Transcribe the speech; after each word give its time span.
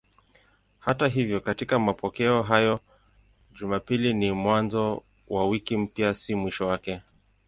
Hata 0.79 1.07
hivyo 1.07 1.39
katika 1.41 1.79
mapokeo 1.79 2.41
hayo 2.43 2.79
Jumapili 3.53 4.13
ni 4.13 4.31
mwanzo 4.31 5.03
wa 5.27 5.45
wiki 5.45 5.77
mpya, 5.77 6.15
si 6.15 6.35
mwisho 6.35 6.67
wake. 6.67 7.01